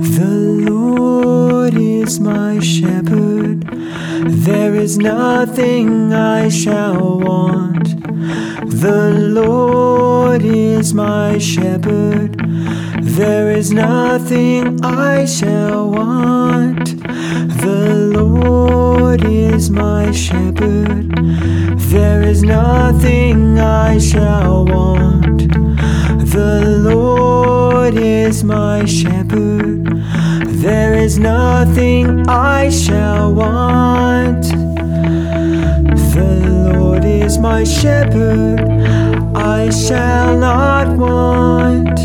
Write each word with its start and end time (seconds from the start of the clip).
The 0.00 0.30
Lord 0.70 1.74
is 1.74 2.18
my 2.18 2.58
shepherd, 2.60 3.64
there 4.46 4.74
is 4.74 4.96
nothing 4.96 6.12
I 6.12 6.48
shall 6.48 7.18
want. 7.18 7.84
The 8.70 9.10
Lord 9.10 10.42
is 10.42 10.94
my 10.94 11.36
shepherd, 11.36 12.38
there 13.02 13.50
is 13.50 13.72
nothing 13.72 14.82
I 14.82 15.26
shall 15.26 15.90
want. 15.90 16.86
The 17.60 18.10
Lord 18.16 19.22
is 19.24 19.70
my 19.70 20.12
shepherd, 20.12 21.14
there 21.92 22.22
is 22.22 22.42
nothing 22.42 23.58
I 23.58 23.98
shall 23.98 24.64
want. 24.64 25.52
The 26.32 26.78
Lord 26.78 27.94
is 27.94 28.44
my 28.44 28.84
shepherd, 28.84 29.79
is 31.00 31.18
nothing 31.18 32.28
I 32.28 32.68
shall 32.68 33.32
want. 33.32 34.44
The 36.14 36.74
Lord 36.74 37.04
is 37.06 37.38
my 37.38 37.64
shepherd, 37.64 38.60
I 39.34 39.70
shall 39.70 40.36
not 40.36 40.88
want. 40.98 41.98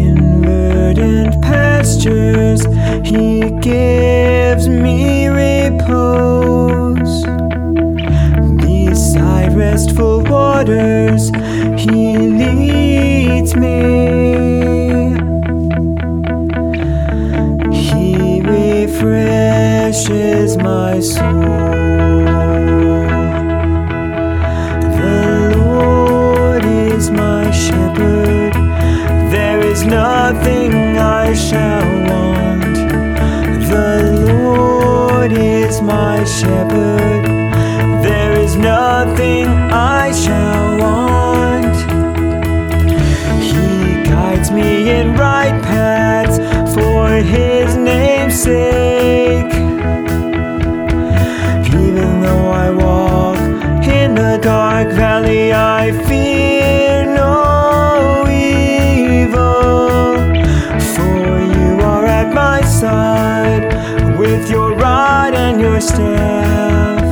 In 0.00 0.42
verdant 0.42 1.40
pastures, 1.40 2.64
He 3.06 3.50
gives 3.60 4.66
me 4.66 5.28
repose. 5.28 7.22
Beside 8.56 9.54
restful 9.54 10.24
waters, 10.24 11.30
He 11.80 12.16
leads 12.18 13.54
me. 13.54 14.51
My 20.62 21.00
soul. 21.00 21.40
The 24.98 25.54
Lord 25.56 26.64
is 26.64 27.10
my 27.10 27.50
shepherd, 27.50 28.52
there 29.32 29.60
is 29.60 29.84
nothing 29.84 30.72
I 30.98 31.34
shall 31.34 31.86
want. 32.08 32.76
The 33.74 33.92
Lord 34.28 35.32
is 35.32 35.80
my 35.82 36.22
shepherd, 36.24 37.24
there 38.06 38.32
is 38.38 38.56
nothing 38.56 39.46
I 39.48 40.12
shall 40.12 40.51
dark 54.62 54.90
valley, 54.92 55.52
I 55.52 55.90
fear 56.06 57.04
no 57.22 58.24
evil. 58.28 60.14
For 60.94 61.24
you 61.56 61.70
are 61.92 62.06
at 62.20 62.28
my 62.32 62.60
side 62.80 63.64
with 64.20 64.42
your 64.54 64.70
rod 64.84 65.32
and 65.34 65.56
your 65.66 65.80
staff. 65.80 67.08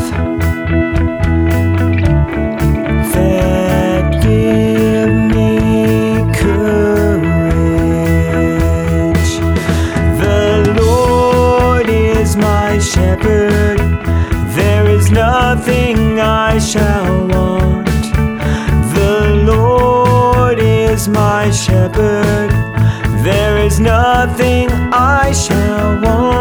That 3.15 4.05
give 4.27 5.13
me 5.35 5.53
courage. 6.43 7.71
The 10.25 10.43
Lord 10.81 11.89
is 11.89 12.31
my 12.37 12.79
shepherd, 12.93 13.79
there 14.59 14.87
is 14.97 15.11
nothing 15.11 15.99
I 16.21 16.59
shall 16.61 17.00
my 21.13 21.51
shepherd, 21.51 22.51
there 23.25 23.59
is 23.59 23.81
nothing 23.81 24.71
I 24.93 25.33
shall 25.33 26.01
want. 26.01 26.40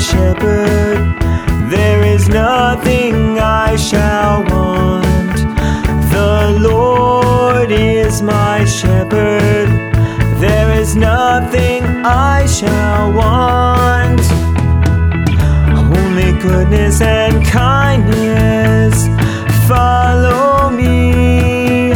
My 0.00 0.06
shepherd, 0.06 0.98
there 1.70 2.02
is 2.02 2.26
nothing 2.28 3.38
I 3.38 3.76
shall 3.76 4.42
want. 4.44 5.36
The 6.10 6.56
Lord 6.58 7.70
is 7.70 8.22
my 8.22 8.64
shepherd, 8.64 9.68
there 10.40 10.70
is 10.80 10.96
nothing 10.96 11.84
I 12.02 12.46
shall 12.46 13.12
want. 13.12 14.22
Only 15.98 16.32
goodness 16.40 17.02
and 17.02 17.44
kindness. 17.44 18.94
Follow 19.68 20.70
me. 20.70 21.92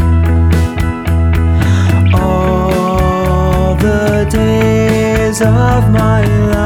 All 2.13 3.77
the 3.77 4.29
days 4.31 5.41
of 5.41 5.91
my 5.91 6.21
life, 6.53 6.64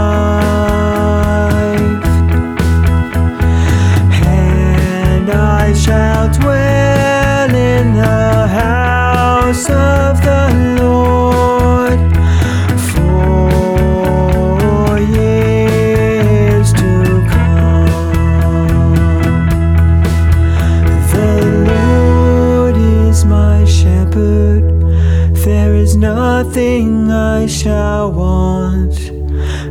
there 25.49 25.75
is 25.75 25.97
nothing 25.97 27.11
I 27.11 27.47
shall 27.47 28.13
want. 28.13 28.95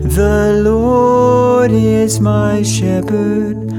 The 0.02 0.62
Lord 0.64 1.72
is 1.72 2.20
my 2.20 2.64
shepherd, 2.64 3.70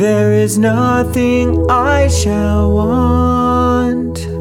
there 0.00 0.32
is 0.32 0.58
nothing 0.58 1.70
I 1.70 2.08
shall 2.08 2.72
want. 2.72 4.31